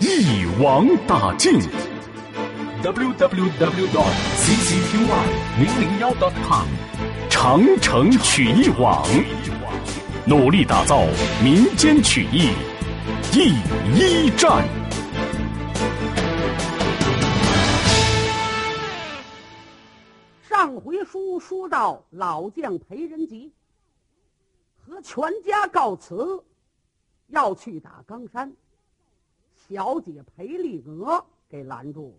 [0.00, 1.60] 一网打尽。
[2.82, 4.96] w w w dot ccqy
[5.58, 6.66] 零零幺 dot com。
[7.28, 9.06] 长城曲艺网，
[10.26, 11.02] 努力打造
[11.44, 12.48] 民间曲艺
[13.30, 13.50] 第
[13.94, 14.66] 一站。
[20.48, 23.52] 上回书说到老将裴仁吉
[24.78, 26.42] 和全家告辞，
[27.28, 28.50] 要去打冈山，
[29.70, 32.18] 小姐裴丽娥给拦住。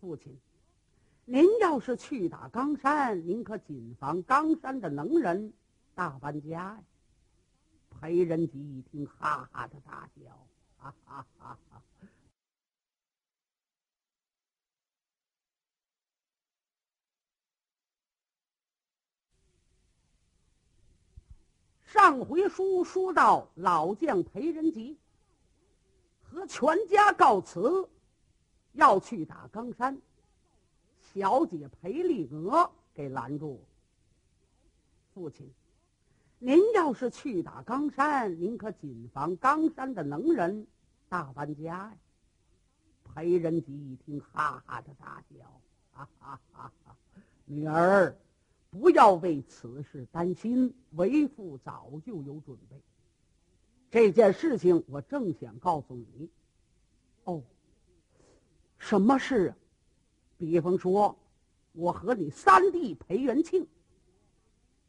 [0.00, 0.36] 父亲。
[1.24, 5.52] 您要是去打冈山，您可谨防冈山的能人
[5.94, 6.82] 大搬家呀！
[7.88, 11.82] 裴仁吉一听，哈哈的大笑，哈哈哈哈！
[21.84, 24.98] 上回书说到老将裴仁吉
[26.32, 27.86] 和全家告辞，
[28.72, 30.00] 要去打冈山。
[31.12, 33.60] 小姐裴丽娥给拦住。
[35.12, 35.46] 父亲，
[36.38, 40.66] 您要是去打冈山，您可谨防冈山的能人
[41.10, 41.94] 大搬家呀！
[43.14, 45.60] 裴仁吉一听，哈哈的大笑，
[45.92, 46.96] 哈哈哈哈！
[47.44, 48.16] 女儿，
[48.70, 52.80] 不要为此事担心，为父早就有准备。
[53.92, 56.30] 这件事情我正想告诉你。
[57.24, 57.42] 哦，
[58.78, 59.56] 什么事啊？
[60.38, 61.16] 比方说，
[61.72, 63.68] 我和你三弟裴元庆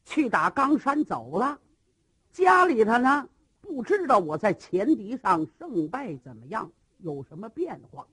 [0.06, 1.59] 去打冈山走了，
[2.31, 3.28] 家里头呢
[3.59, 8.08] 不知道我在前敌上胜败怎么样，有什么变化。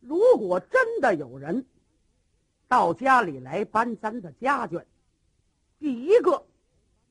[0.00, 1.64] 如果真的有人
[2.66, 4.84] 到家里来搬咱的家眷，
[5.78, 6.44] 第一个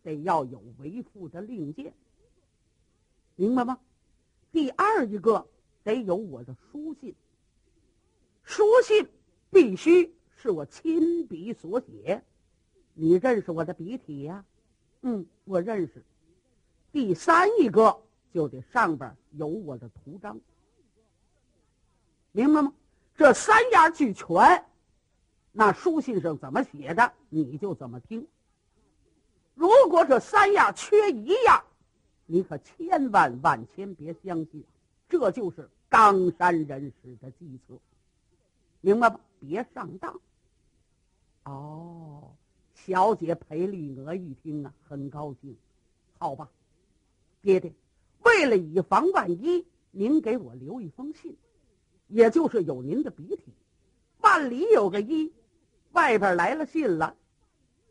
[0.03, 1.93] 得要有为父的令箭，
[3.35, 3.79] 明白吗？
[4.51, 5.47] 第二一个
[5.83, 7.15] 得有我的书信。
[8.43, 9.07] 书信
[9.49, 12.23] 必须是我亲笔所写，
[12.93, 14.43] 你认识我的笔体呀？
[15.01, 16.03] 嗯，我认识。
[16.91, 18.03] 第三一个
[18.33, 20.39] 就得上边有我的图章，
[22.31, 22.73] 明白吗？
[23.15, 24.65] 这三样俱全，
[25.51, 28.27] 那书信上怎么写的你就怎么听。
[29.53, 31.63] 如果这三样缺一样，
[32.31, 34.63] 你可千万万千别相信，
[35.09, 37.77] 这就是冈山人士的计策。
[38.79, 39.19] 明白吧？
[39.41, 40.17] 别上当。
[41.43, 42.31] 哦，
[42.73, 45.57] 小姐裴丽娥一听啊，很高兴。
[46.17, 46.49] 好吧，
[47.41, 47.73] 爹爹，
[48.23, 51.35] 为了以防万一，您给我留一封信，
[52.07, 53.51] 也就是有您的笔体。
[54.21, 55.33] 万里有个一，
[55.91, 57.13] 外边来了信了，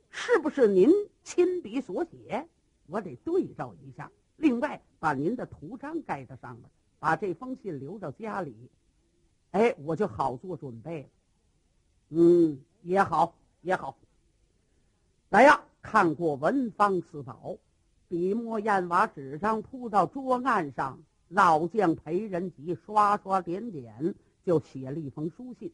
[0.09, 0.89] 是不是您
[1.25, 2.49] 亲笔所写？
[2.87, 4.11] 我得对照一下。
[4.41, 6.65] 另外，把您的图章盖在上面，
[6.99, 8.57] 把这封信留到家里。
[9.51, 11.09] 哎，我就好做准备了。
[12.09, 13.99] 嗯，也好，也好。
[15.29, 17.59] 来呀，看过文房四宝，
[18.09, 25.71] 笔墨砚瓦纸张铺到桌案上，老将裴仁吉刷刷点点就写了一封书信，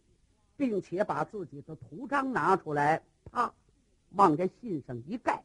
[0.57, 3.01] 并且把自己的图章拿出来，
[3.31, 3.55] 啪，
[4.11, 5.45] 往这信上一盖，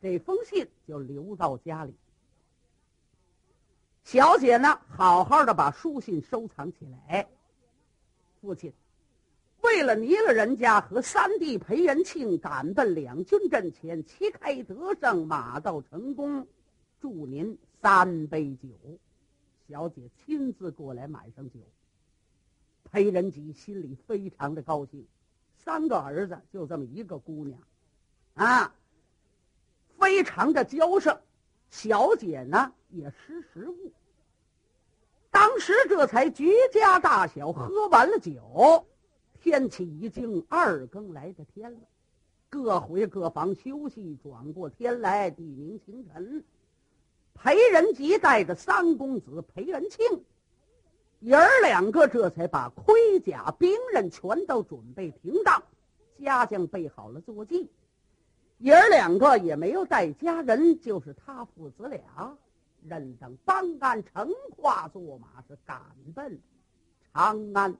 [0.00, 1.92] 这封信就留到家里。
[4.04, 7.28] 小姐呢，好好的把书信收藏起来。
[8.40, 8.72] 父亲，
[9.62, 16.46] 为了你了人家和三弟裴元庆赶奔两军阵前，旗开得胜，马到成功，
[17.00, 18.68] 祝您三杯酒。
[19.68, 21.60] 小姐亲自过来买上酒。
[22.90, 25.06] 裴仁吉心里非常的高兴，
[25.56, 27.58] 三个儿子就这么一个姑娘，
[28.34, 28.74] 啊，
[29.98, 31.18] 非常的娇盛。
[31.72, 33.90] 小姐呢也识时务。
[35.30, 38.86] 当时这才绝家大小喝完了酒，
[39.40, 41.80] 天气已经二更来的天了，
[42.50, 44.18] 各回各房休息。
[44.22, 46.44] 转过天来，地明清晨，
[47.32, 50.22] 裴仁吉带着三公子裴元庆，
[51.20, 55.62] 爷儿两个这才把盔甲兵刃全都准备停当，
[56.20, 57.70] 家将备好了坐骑，
[58.62, 62.36] 爷儿两个也没有带家人，就是他父子俩。
[62.84, 65.80] 任等当干成化作马，是赶
[66.14, 66.40] 奔
[67.12, 67.76] 长安。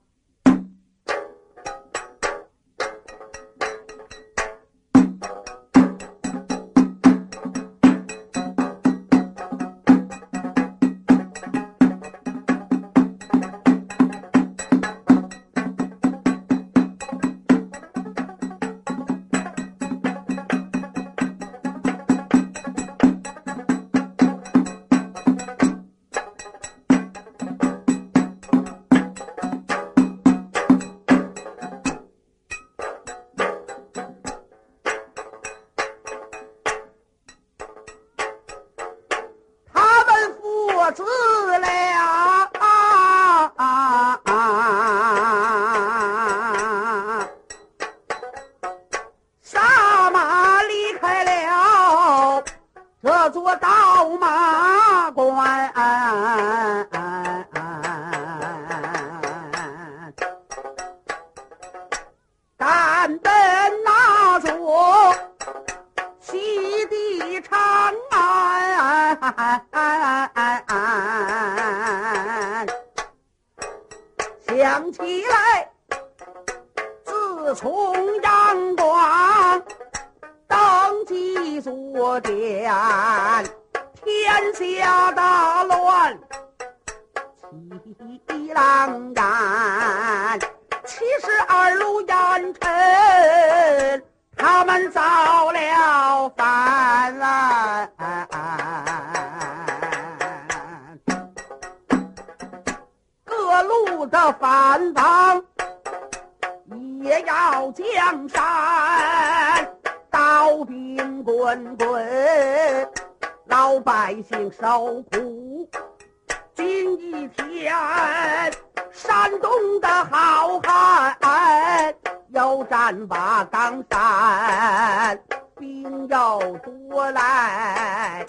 [123.07, 125.19] 把冈山，
[125.59, 128.27] 兵要多来，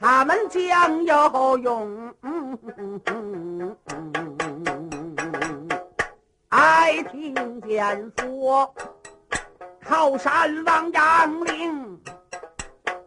[0.00, 2.14] 他们将有用。
[6.48, 8.74] 爱听见说，
[9.84, 12.00] 靠山王杨凌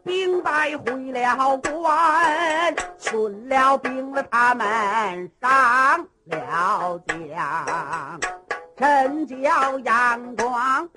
[0.03, 8.40] 兵败回了关，损了兵了，他们上了江。
[8.81, 10.89] 真叫阳光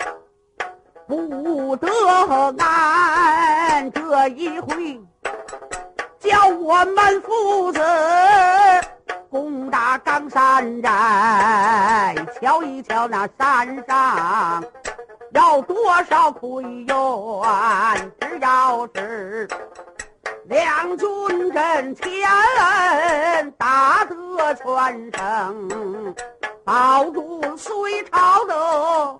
[1.06, 1.86] 不得
[2.58, 4.98] 安，这一回
[6.18, 7.80] 叫我们父子。
[9.28, 14.64] 攻打冈山寨，瞧一瞧那山上
[15.34, 18.12] 要多少亏冤。
[18.18, 19.46] 只要是
[20.44, 24.64] 两军阵前打得全
[25.18, 26.14] 胜，
[26.64, 29.18] 保住隋朝的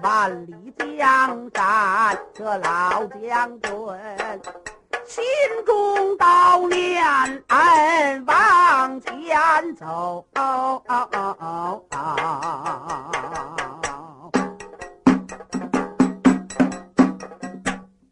[0.00, 3.72] 万里江山，这老将军。
[5.04, 5.24] 心
[5.66, 7.04] 中悼念，
[8.26, 10.24] 往前走。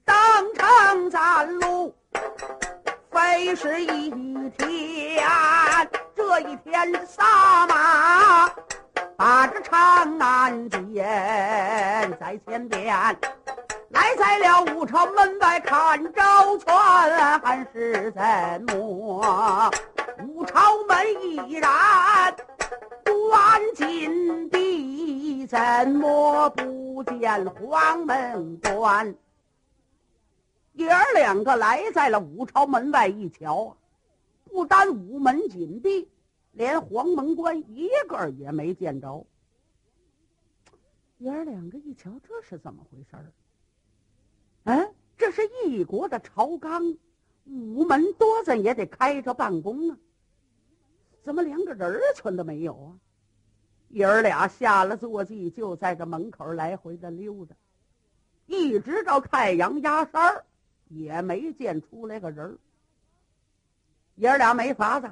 [0.05, 1.95] 登城占路，
[3.13, 4.11] 费时一
[4.59, 5.23] 天。
[6.23, 8.49] 这一天，撒马
[9.17, 12.87] 把这长安见在前边。
[13.91, 16.23] 来在了武朝门外看周
[16.65, 18.23] 全是怎
[18.67, 19.71] 么？
[20.27, 21.71] 武朝门依然
[23.05, 25.59] 关紧闭，怎
[25.91, 29.15] 么不见黄门关？
[30.75, 33.77] 爷儿两个来在了武朝门外一瞧，
[34.51, 36.09] 不单午门紧闭，
[36.53, 39.27] 连黄门关一个也没见着。
[41.19, 43.33] 爷儿两个一瞧，这是怎么回事儿？
[44.65, 46.97] 嗯，这是一国的朝纲，
[47.45, 49.99] 午门多咱也得开着办公啊。
[51.23, 52.99] 怎么连个人儿全都没有啊？
[53.89, 57.55] 爷儿俩下了坐骑，就在这门口来回的溜达，
[58.47, 60.45] 一直到太阳压山儿，
[60.89, 62.59] 也没见出来个人儿。
[64.17, 65.11] 爷儿俩没法子，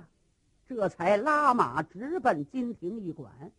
[0.70, 3.50] 这才拉马直奔金庭驿馆。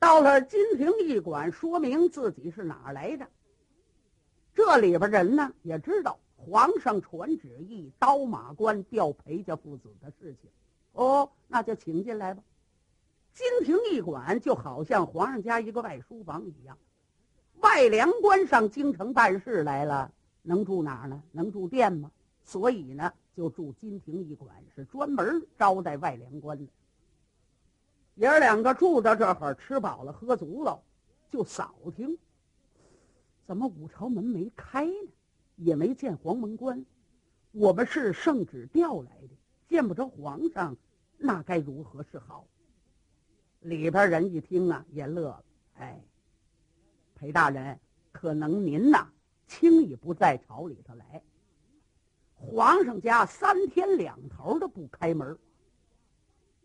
[0.00, 3.28] 到了金庭驿馆，说明自己是哪儿来的。
[4.52, 10.50] 这里边人呢也知道皇上传旨意，刀马官调裴家父子的事情。
[10.94, 12.42] 哦，那就请进来吧。
[13.32, 16.76] 金庭驿馆就好像皇上家一个外书房一样，
[17.60, 21.22] 外粮官上京城办事来了，能住哪儿呢？
[21.30, 22.10] 能住店吗？
[22.42, 26.68] 所以呢，就住金庭驿馆，是专门招待外粮官的。
[28.14, 30.80] 爷儿两个住到这会儿，吃饱了喝足了，
[31.30, 32.16] 就扫听，
[33.44, 35.12] 怎么五朝门没开呢？
[35.56, 36.84] 也没见黄门关。
[37.50, 39.30] 我们是圣旨调来的，
[39.68, 40.76] 见不着皇上，
[41.18, 42.46] 那该如何是好？
[43.60, 45.44] 里边人一听啊，也乐了。
[45.74, 46.00] 哎，
[47.14, 47.80] 裴大人，
[48.12, 49.08] 可能您呐，
[49.48, 51.22] 轻易不在朝里头来。
[52.50, 55.36] 皇上家三天两头的不开门。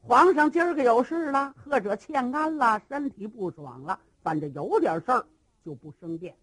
[0.01, 5.25] 皇上今儿个有事了，或者欠安了，身体不爽了，反正有点事儿
[5.63, 6.35] 就不升殿。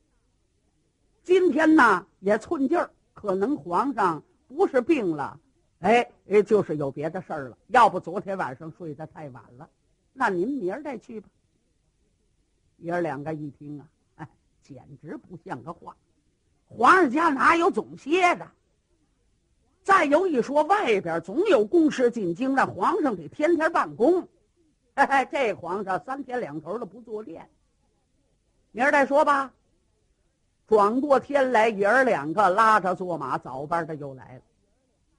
[1.23, 5.39] 今天呢也寸劲儿，可能皇上不是病了，
[5.81, 6.11] 哎，
[6.47, 7.59] 就是有别的事儿了。
[7.69, 9.69] 要不昨天晚上睡得太晚了，
[10.13, 11.29] 那您明儿再去吧。
[12.79, 14.29] 爷儿两个一听啊，哎，
[14.63, 15.97] 简直不像个话。
[16.69, 18.51] 皇上家哪有总歇的？
[19.87, 24.21] 再有一说，外边总有公事进京，那皇上得天天办公。
[24.97, 27.49] 嘿嘿，这皇上三天两头的不坐殿。
[28.73, 29.53] 明儿再说吧。
[30.67, 34.41] 转过天来，爷儿两个拉着坐马，早班的又来了。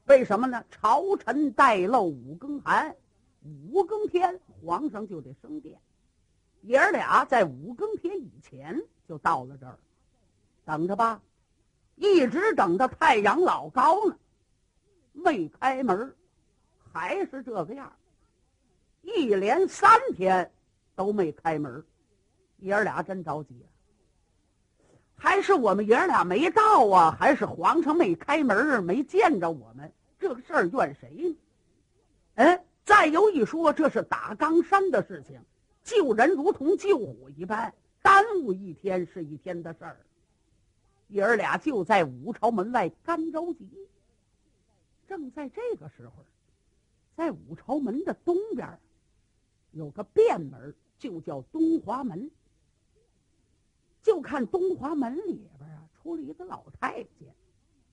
[0.07, 0.62] 为什么呢？
[0.69, 2.93] 朝臣待漏五更寒，
[3.71, 5.79] 五更天皇上就得升殿。
[6.63, 9.79] 爷儿俩在五更天以前就到了这儿，
[10.65, 11.21] 等着吧，
[11.95, 14.17] 一直等到太阳老高呢。
[15.24, 16.13] 没开门，
[16.93, 17.91] 还是这个样
[19.01, 20.51] 一连三天
[20.95, 21.83] 都没开门，
[22.57, 23.65] 爷儿俩真着急了。
[25.15, 27.17] 还是我们爷儿俩没到啊？
[27.19, 29.91] 还是皇上没开门，没见着我们？
[30.19, 31.38] 这个事儿怨谁呢？
[32.36, 35.41] 哎，再有一说，这是打冈山的事情，
[35.83, 39.97] 救人如同救火一般，耽误一天是一天的事儿。
[41.07, 43.67] 爷儿俩就在五朝门外干着急。
[45.07, 46.23] 正在这个时候，
[47.15, 48.79] 在五朝门的东边
[49.71, 52.29] 有个便门，就叫东华门。
[54.03, 57.35] 就看东华门里边啊，出了一个老太监，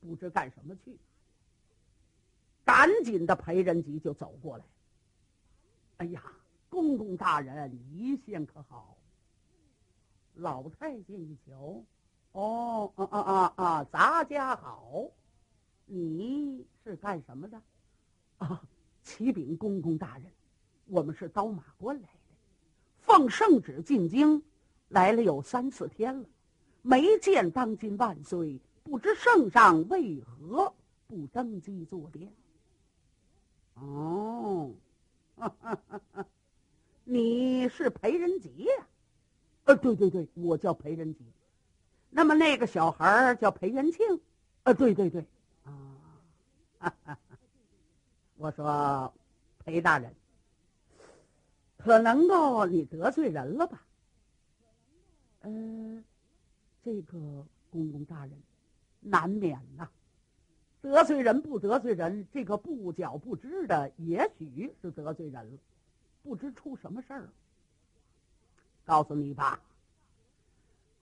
[0.00, 0.96] 不知干什么去。
[2.64, 4.64] 赶紧的，裴仁吉就走过来。
[5.98, 6.22] 哎呀，
[6.68, 8.96] 公公大人，一见可好？
[10.34, 11.82] 老太监一瞧，
[12.32, 15.10] 哦，啊啊啊啊，咱家好。
[15.86, 17.60] 你是干什么的？
[18.38, 18.62] 啊，
[19.02, 20.30] 启禀公公大人，
[20.86, 22.34] 我们是刀马官来的，
[22.98, 24.42] 奉圣旨进京，
[24.88, 26.26] 来了有三四天了，
[26.82, 30.74] 没见当今万岁，不知圣上为何
[31.06, 32.32] 不登基坐殿？
[33.74, 34.72] 哦，
[37.04, 38.86] 你是裴仁吉呀？
[39.64, 41.20] 呃，对对对，我叫裴仁吉。
[42.10, 44.20] 那么那个小孩叫裴元庆？
[44.62, 45.24] 呃，对对对。
[48.36, 49.12] 我说，
[49.58, 50.14] 裴大人，
[51.78, 53.82] 可能够你得罪人了吧？
[55.42, 56.04] 嗯，
[56.82, 58.32] 这个公公大人，
[59.00, 59.88] 难免呐。
[60.80, 65.58] 得罪人不得罪人，这个不缴不知的，也许是得罪人了，
[66.22, 67.30] 不知出什么事儿。
[68.84, 69.60] 告诉你吧，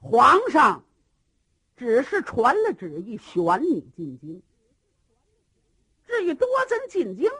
[0.00, 0.84] 皇上
[1.76, 4.40] 只是传了旨意，选你进京。
[6.12, 7.30] 至于多增进京，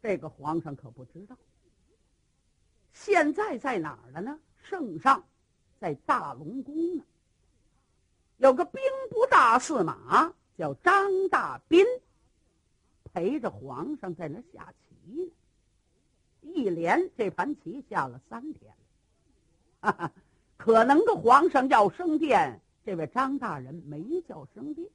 [0.00, 1.36] 这个皇上可不知道。
[2.94, 4.40] 现在在哪儿了呢？
[4.62, 5.22] 圣上
[5.78, 7.04] 在大龙宫呢。
[8.38, 11.84] 有个兵部大司马叫张大斌，
[13.12, 15.30] 陪着皇上在那下棋呢。
[16.40, 18.86] 一连这盘棋下了三天了，
[19.80, 20.12] 哈哈，
[20.56, 24.88] 可能个皇上要升殿，这位张大人没叫升殿。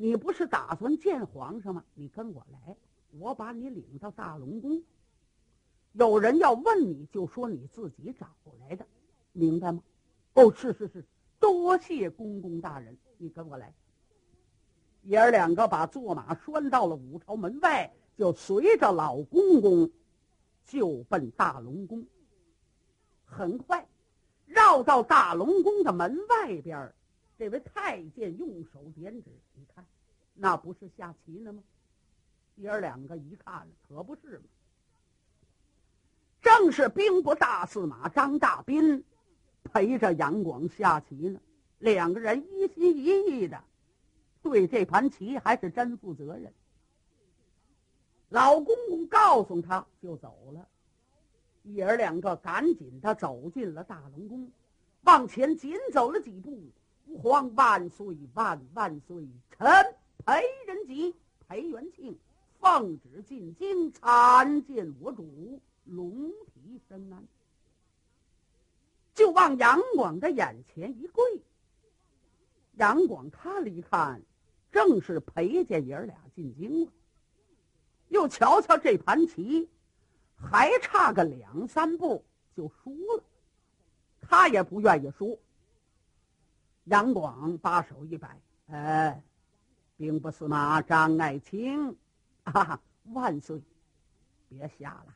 [0.00, 1.82] 你不是打算见皇上吗？
[1.94, 2.76] 你跟我来，
[3.18, 4.80] 我把你领到大龙宫。
[5.94, 8.28] 有人要问你，就说你自己找
[8.60, 8.86] 来的，
[9.32, 9.82] 明白吗？
[10.34, 11.04] 哦，是是是，
[11.40, 13.74] 多谢公公大人，你跟我来。
[15.02, 19.90] 爷儿两个把坐马拴到了五朝门外，就随着老公公
[20.64, 22.06] 就奔大龙宫。
[23.24, 23.84] 很快，
[24.46, 26.94] 绕到大龙宫的门外边
[27.38, 29.86] 这位太监用手点指，你看，
[30.34, 31.62] 那不是下棋呢吗？
[32.56, 34.44] 爷儿两个一看，可不是嘛。
[36.42, 39.04] 正是兵部大司马张大斌
[39.62, 41.40] 陪着杨广下棋呢。
[41.78, 43.62] 两个人一心一意的
[44.42, 46.52] 对这盘棋，还是真负责任。
[48.30, 50.68] 老公公告诉他就走了，
[51.62, 54.50] 爷儿两个赶紧的走进了大龙宫，
[55.02, 56.60] 往前紧走了几步。
[57.08, 59.26] 吾皇万岁万万岁！
[59.56, 59.66] 臣
[60.24, 61.14] 裴仁吉、
[61.46, 62.18] 裴元庆
[62.60, 67.26] 奉旨进京参见我主龙体生安，
[69.14, 71.24] 就往杨广的眼前一跪。
[72.74, 74.20] 杨广看了一看，
[74.70, 76.92] 正是裴家爷儿俩进京了，
[78.08, 79.66] 又瞧瞧这盘棋，
[80.36, 82.22] 还差个两三步
[82.54, 83.24] 就输了，
[84.20, 85.40] 他也不愿意输。
[86.88, 89.22] 杨广把手一摆：“哎，
[89.96, 91.96] 兵部司马张爱卿，
[92.44, 92.80] 啊，
[93.12, 93.60] 万岁！
[94.48, 95.14] 别下了，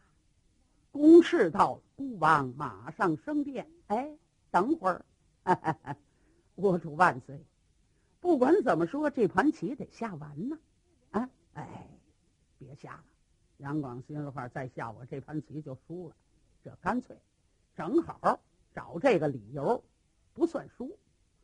[0.91, 3.71] 公事到了，孤王马上升殿。
[3.87, 4.15] 哎，
[4.51, 5.05] 等会儿，
[6.57, 7.43] 我主万岁！
[8.21, 10.59] 不管怎么说，这盘棋得下完呢。
[11.13, 11.89] 啊，哎。”
[12.59, 13.05] 别下了，
[13.57, 16.15] 杨广心里话，再下我这盘棋就输了。
[16.63, 17.17] 这干脆，
[17.75, 18.39] 正好
[18.73, 19.83] 找这个理由，
[20.33, 20.97] 不算输。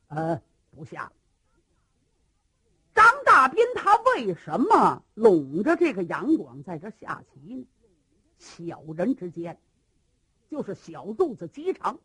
[0.09, 1.11] 呃，不下。
[2.95, 7.67] 张大斌他为什么拢着这个杨广在这下棋呢？
[8.39, 9.59] 小人之间，
[10.51, 11.99] 就是小肚子鸡肠。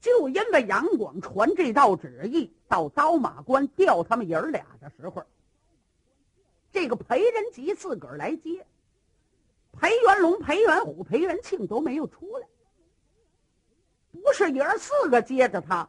[0.00, 5.24] 就因为杨广传这道旨意到刀马关调他们爷儿俩的时候。
[6.72, 8.66] 这个裴仁吉自个儿来接，
[9.72, 12.46] 裴元龙、裴元虎、裴元庆都没有出来，
[14.10, 15.88] 不是爷儿四个接着他，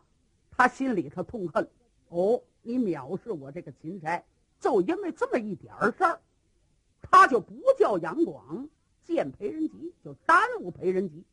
[0.58, 1.70] 他心里头痛恨。
[2.10, 4.24] 哦，你藐视我这个钦差，
[4.60, 6.20] 就因为这么一点事儿，
[7.02, 8.68] 他就不叫杨广
[9.04, 11.24] 见裴仁吉，就耽误裴仁吉，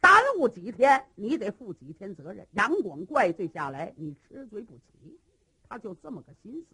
[0.00, 2.46] 耽误几天，你得负几天责任。
[2.52, 5.18] 杨广怪罪下来，你吃罪不起，
[5.68, 6.66] 他就这么个心思。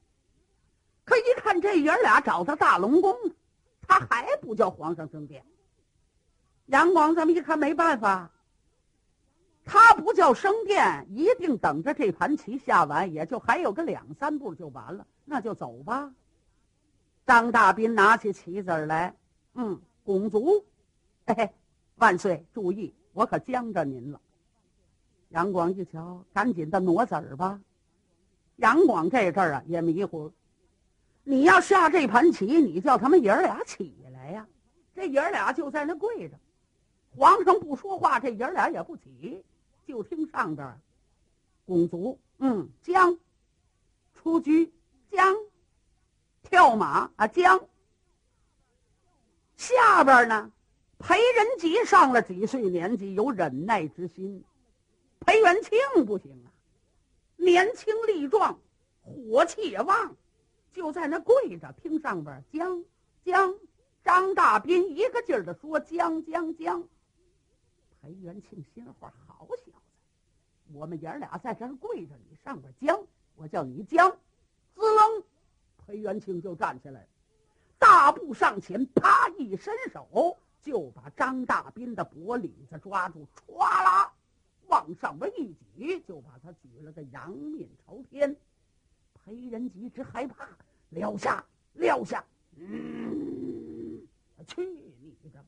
[1.05, 3.17] 可一看这爷俩找到大龙宫，
[3.83, 5.45] 他还不叫皇上升殿。
[6.67, 8.31] 杨广这么一看没办法，
[9.71, 16.11] 他不叫升殿，一定等着这盘棋下完，也就还有个两三步就完了，那就走吧。
[17.27, 19.15] 张大斌拿起棋子来，
[19.53, 20.65] 嗯，拱足，
[21.27, 21.51] 嘿嘿，
[21.97, 24.19] 万岁，注意，我可将着您了。
[25.29, 27.61] 杨广一瞧，赶紧的挪子儿吧。
[28.57, 30.33] 杨广这阵儿啊也迷糊。
[31.25, 34.49] 你要下这盘棋，你叫他们爷儿俩起来呀！
[34.95, 36.35] 这爷儿俩就在那跪着，
[37.15, 39.45] 皇上不说话，这爷儿俩也不起，
[39.89, 40.79] 就听上边
[41.65, 43.19] 拱卒，嗯，将
[44.13, 44.51] 出车，
[45.11, 45.35] 将
[46.43, 47.67] 跳马啊，将
[49.57, 50.53] 下边呢，
[50.99, 54.45] 裴仁吉上了几岁年纪，有忍耐之心，
[55.21, 56.53] 裴元庆不行啊，
[57.37, 58.61] 年轻力壮，
[59.01, 60.15] 火气也旺。
[60.71, 62.85] 就在那跪着听上边将
[63.25, 63.55] 将，
[64.05, 66.87] 张大斌一个劲儿的说将将将。
[68.01, 69.73] 裴元庆心话好小子，
[70.73, 73.03] 我们爷俩在这儿跪着，你上边将，
[73.37, 74.11] 我叫你将，
[74.75, 75.23] 滋楞，
[75.87, 77.09] 裴元庆就站起来了，
[77.79, 84.13] 大步上前，啪一伸手就把张大斌的脖领子抓住，歘啦，
[84.69, 88.37] 往上边一举，就把他举了个仰面朝天。
[89.15, 90.49] 裴仁吉直害怕，
[90.91, 92.25] 撂下，撂下，
[92.57, 94.07] 嗯，
[94.47, 95.45] 去你的吧！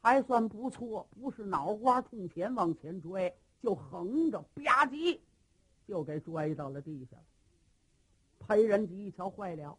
[0.00, 5.18] 还算不错，不是脑瓜冲前往前拽，就横着吧唧，
[5.86, 7.22] 就给拽到了地下了。
[8.46, 9.76] 裴仁吉一瞧，坏了，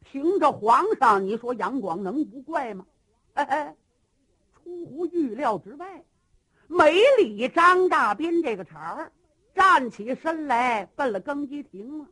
[0.00, 2.86] 凭着皇上，你说杨广能不怪吗？
[3.34, 3.76] 哎哎，
[4.54, 6.04] 出乎预料之外，
[6.66, 9.12] 没理张大斌这个茬儿。
[9.54, 12.06] 站起身来，奔了更衣亭了，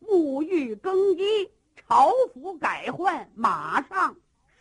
[0.00, 4.14] 沐浴更衣，朝服改换，马上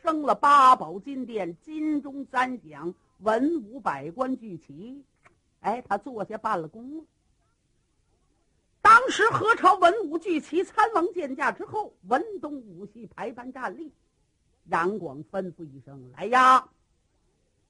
[0.06, 5.04] 升了八宝金殿，金钟三响，文武百官聚齐。
[5.62, 7.04] 哎，他坐下办了公。
[8.84, 13.92] 当时何朝文武聚齐，参王见驾之后，文东武西排班站立。
[14.66, 16.70] 杨广吩咐一声：“来呀！”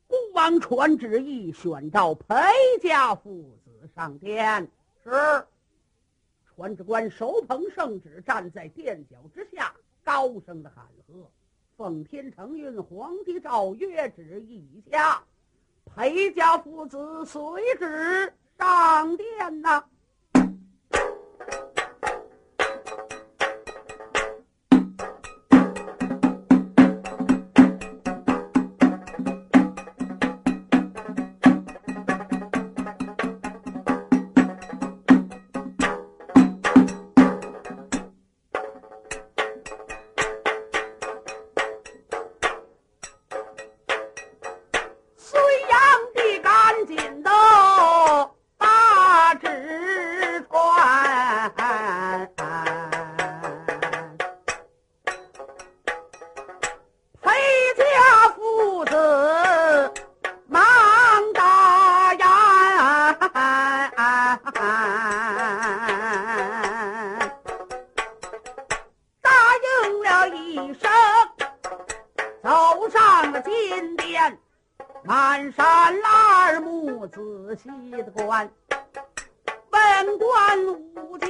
[0.07, 2.35] 孤王传旨意，选召裴
[2.81, 3.89] 家父子。
[3.95, 4.69] 上殿
[5.05, 5.09] 是，
[6.43, 11.31] 传旨官手捧圣旨，站在殿脚之下，高声的喊喝
[11.77, 15.21] ：“奉天承运，皇帝诏曰，旨意已下，
[15.83, 17.41] 裴家父子随
[17.77, 19.83] 旨上殿呐。”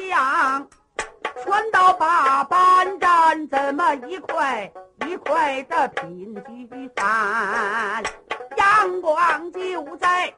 [0.05, 0.67] 武将
[1.43, 4.71] 全到八班站，怎么一块
[5.07, 8.03] 一块的品聚散，
[8.55, 10.33] 阳光就在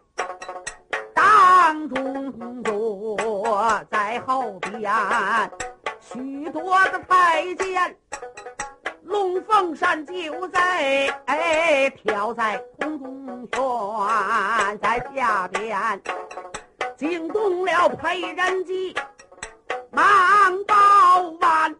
[1.14, 4.92] 当中坐在后边，
[6.00, 7.98] 许多的太监。
[9.04, 16.02] 龙凤扇就在哎，跳在空中悬，在下边
[16.98, 18.94] 惊动了裴仁吉，
[19.98, 21.76] 忙报万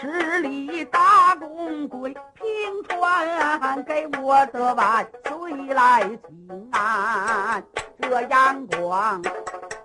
[0.00, 7.62] 十里大公归平川，给我的万岁来请安。
[8.00, 9.20] 这阳光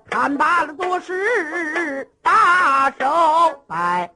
[0.09, 3.05] 看罢了，多是大手
[3.67, 4.09] 摆。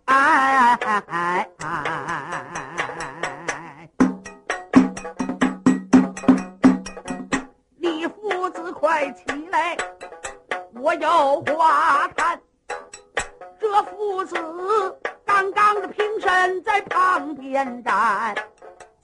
[7.76, 8.72] 你父子。
[8.72, 9.78] 快起来！
[10.74, 12.10] 我有话。
[13.71, 14.36] 这父子
[15.25, 18.36] 刚刚的平身在旁边站，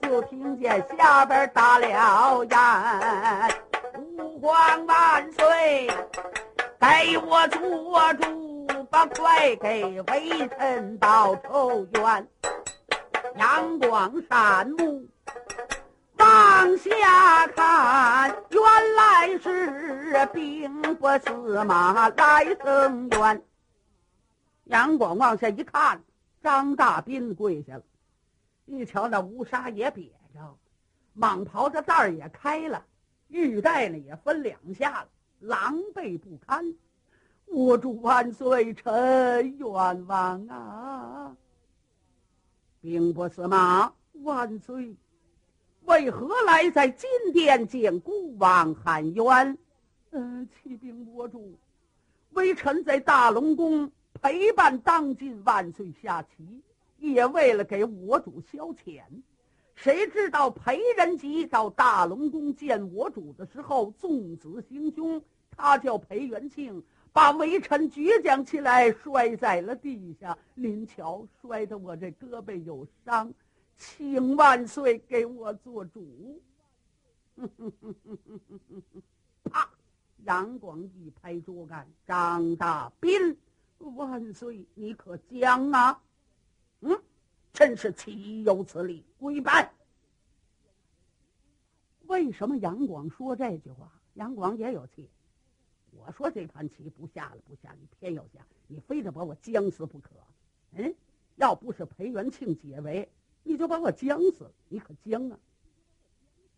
[0.02, 3.48] 就听见下边打了言
[3.96, 5.86] ：“吾皇万岁，
[6.78, 12.28] 给我做主，把快给微臣报仇冤。”
[13.36, 15.02] 阳光闪目。
[16.18, 23.42] 往下看，原来是兵部司马来增援。
[24.68, 26.02] 杨广往下一看，
[26.42, 27.82] 张大斌跪下了。
[28.66, 30.58] 一瞧那乌纱也瘪着，
[31.16, 32.84] 蟒袍的带儿也开了，
[33.28, 35.08] 玉带呢也分两下了，
[35.40, 36.74] 狼狈不堪。
[37.46, 41.34] 我主万岁，臣冤枉啊！
[42.82, 43.90] 兵部司马
[44.22, 44.94] 万岁。
[45.84, 49.56] 为何来在金殿见孤王喊冤？
[50.10, 51.58] 嗯，启禀我主，
[52.32, 56.62] 微臣在大龙宫陪伴当今万岁下棋，
[56.98, 59.02] 也为了给我主消遣。
[59.74, 70.36] 谁知道裴仁吉到大龙宫见我主的时候，纵子行凶，他叫裴元庆把微臣举将起来，摔在了地下。
[70.54, 73.32] 您瞧，摔得我这胳膊有伤。
[73.76, 76.40] 请万岁给我做主！
[79.44, 79.70] 啪！
[80.24, 83.36] 杨广一拍桌杆：“张大斌，
[83.78, 86.02] 万岁，你可将啊？
[86.80, 87.02] 嗯，
[87.52, 89.04] 真是岂有此理！
[89.18, 89.72] 跪拜！”
[92.06, 93.92] 为什么杨广说这句话？
[94.14, 95.08] 杨广也有气。
[95.90, 100.10] 我说这盘棋不下了，不下，你偏要下，你非得把我将死不可。
[100.72, 100.94] 嗯，
[101.36, 103.08] 要不是裴元庆解围。
[103.44, 105.38] 你就把我将死，你可将啊！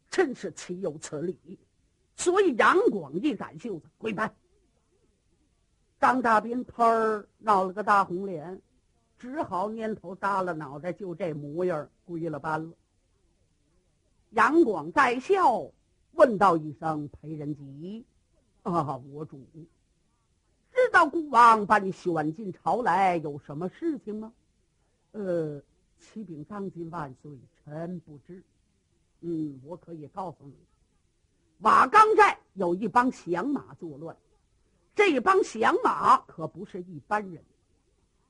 [0.09, 1.59] 真是岂有此理！
[2.16, 4.35] 所以杨广一展袖子，跪拜。
[6.00, 8.60] 张大斌砰儿闹了个大红脸，
[9.18, 12.72] 只好蔫头耷拉脑袋，就这模样归了班了。
[14.30, 15.70] 杨广在笑，
[16.12, 18.04] 问道一声：“裴仁吉，
[18.62, 19.46] 啊，我主，
[20.72, 24.32] 知道孤王把你选进朝来有什么事情吗？”
[25.12, 25.62] 呃。
[26.02, 27.30] 启禀当今万岁，
[27.62, 28.42] 臣不知。
[29.20, 30.54] 嗯，我可以告诉你，
[31.58, 34.16] 瓦岗寨有一帮响马作乱，
[35.02, 37.42] 这帮响马可不是一般人，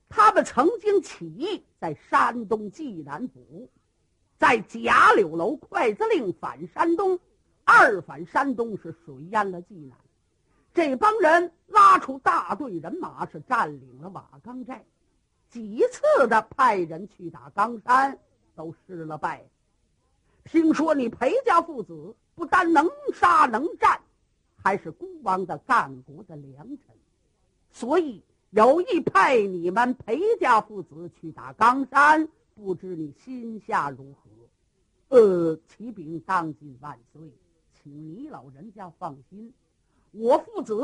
[0.08, 3.68] 他们曾经起义在山东济南府，
[4.38, 7.18] 在贾柳楼筷子令反山东，
[7.64, 9.98] 二反山东是水淹了济南，
[10.72, 14.84] 这帮人拉出大队人马是占领了瓦岗寨。
[15.48, 18.16] 几次的派人去打冈山，
[18.54, 19.44] 都失了败。
[20.44, 23.99] 听说你裴家父子不但能杀能战，
[24.62, 26.94] 还是孤王的干国的良臣，
[27.70, 32.28] 所以有意派你们裴家父子去打冈山。
[32.54, 35.16] 不知你心下如何？
[35.16, 37.22] 呃，启禀当今万岁，
[37.72, 39.52] 请你老人家放心，
[40.12, 40.74] 我父子。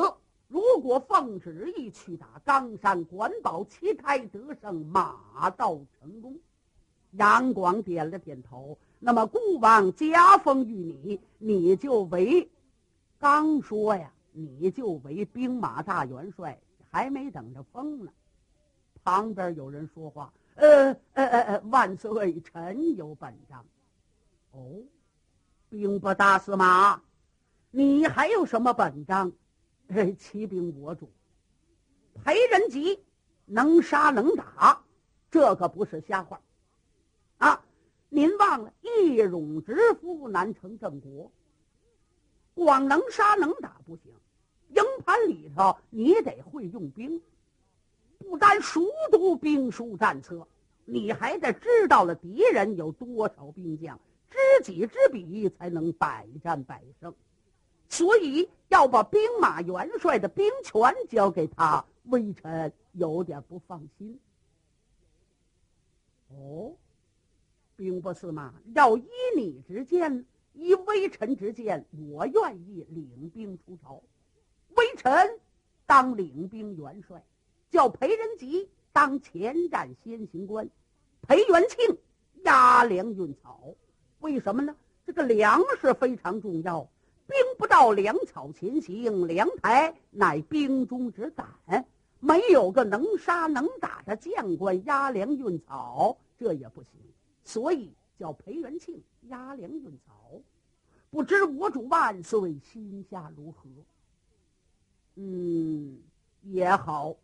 [0.49, 6.39] 如果奉旨意去打冈山，管保旗开得胜，马到成功。
[7.11, 8.79] 杨广点了点头。
[9.01, 12.49] 那么，孤王加封于你，你就为
[13.29, 16.57] 刚说呀，你就为兵马大元帅，
[16.93, 18.13] 还没等着封呢。
[19.03, 23.65] 旁边有人说话：“呃呃呃呃，万岁，臣有本章。”
[24.55, 24.77] 哦，
[25.69, 27.03] 兵部大司马，
[27.73, 29.33] 你还有什么本章？
[30.17, 31.11] 启禀我主，
[32.23, 33.03] 裴仁吉
[33.45, 34.85] 能杀能打，
[35.33, 36.41] 这可不是瞎话。
[37.39, 37.65] 啊，
[38.09, 41.33] 您忘了一荣之夫难成正果，
[42.57, 44.11] 光能杀能打不行，
[44.71, 47.21] 营盘里头你得会用兵，
[48.19, 50.49] 不单熟读兵书战策，
[50.87, 57.15] 你还得知道了敌人有多少兵将，知己知彼，才能百战百胜。
[57.91, 64.19] 所以要把兵马元帅的兵权交给他，微臣有点不放心。
[66.31, 66.75] 哦，
[67.77, 70.25] 兵部司马要依你之见，
[70.57, 74.03] 依微臣之见，我愿意领兵出朝。
[74.75, 75.39] 微臣
[75.85, 77.23] 当领兵元帅，
[77.71, 80.69] 叫裴仁吉当前战先行官，
[81.23, 81.99] 裴元庆
[82.45, 83.61] 押粮运草。
[84.21, 84.75] 为什么呢？
[85.05, 86.89] 这个粮食非常重要，
[87.27, 91.87] 兵不到粮草前行，粮台乃兵中之胆。
[92.19, 96.17] 没有个能杀能打的将官押粮运草。
[96.39, 96.91] 这也不行，
[97.45, 100.41] 所以叫裴元庆押粮运草。
[101.11, 103.69] 不知我主万岁心下如何？
[105.15, 105.99] 嗯，
[106.43, 107.17] 也好。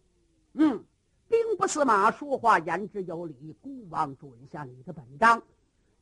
[0.55, 0.85] 嗯，
[1.29, 5.43] 兵部司马说话言之有理，孤王准下你的本章。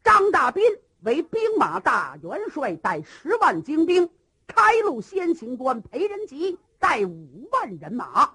[0.02, 0.62] 张大斌
[1.00, 4.08] 为兵马大元帅，带十万精兵；
[4.46, 8.34] 开路先行官裴仁吉带五万人马。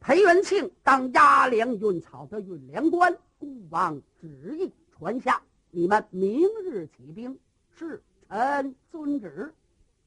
[0.00, 3.16] 裴元庆当押粮运草的运粮官。
[3.38, 7.38] 孤王旨意传下，你们明日起兵。
[7.72, 9.54] 是臣遵旨。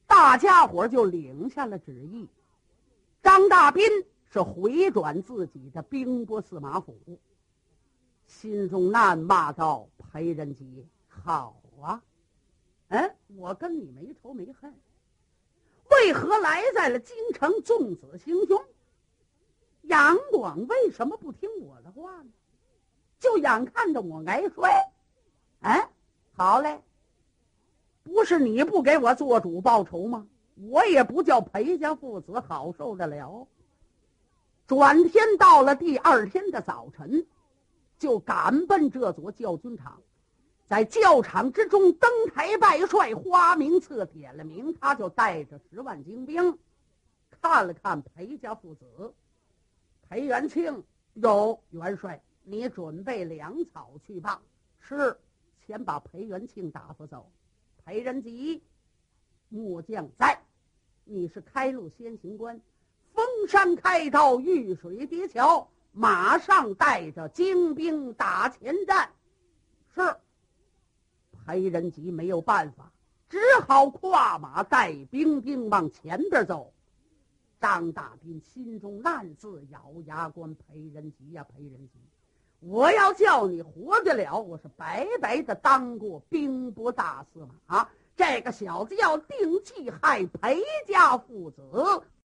[0.06, 2.28] 大家伙就领下了旨意。
[3.20, 3.82] 张大斌
[4.30, 6.96] 是回转自己的兵部司马府，
[8.26, 12.00] 心中暗骂道：“裴仁吉，好啊！
[12.88, 14.72] 嗯，我跟你没仇没恨，
[15.90, 18.64] 为何来在了京城纵子行凶？
[19.82, 22.30] 杨广为什么不听我的话呢？”
[23.18, 24.92] 就眼看着我挨摔，
[25.64, 25.88] 哎，
[26.36, 26.78] 好嘞，
[28.02, 30.26] 不是你不给我做主报仇吗？
[30.56, 33.48] 我也不叫裴家父子好受得了。
[34.66, 37.26] 转天到了第二天的早晨，
[37.98, 40.02] 就赶奔这座教军场，
[40.68, 46.58] 在教场之中登台拜帅，花名册点了名，他就带着十万精兵，
[47.40, 49.14] 看了看裴家父子，
[50.10, 52.22] 裴元庆有元帅。
[52.42, 54.42] 你准备粮草去吧。
[54.78, 55.16] 是，
[55.66, 57.30] 先把裴元庆打发走。
[57.84, 58.62] 裴仁吉，
[59.48, 60.40] 末将在。
[61.04, 62.60] 你是开路先行官，
[63.12, 69.10] 封山开道，遇水叠桥，马上带着精兵打前站。
[69.94, 70.16] 是。
[71.46, 72.90] 裴仁吉没有办法，
[73.28, 76.72] 只好跨马带兵兵往前边走。
[77.60, 81.98] 张大斌心中暗自咬牙关：裴仁吉呀，裴仁吉！
[82.66, 87.86] 我要叫你活得了，我是白白的当过兵部大司马。
[88.16, 91.60] 这个小子要定计害裴家父子。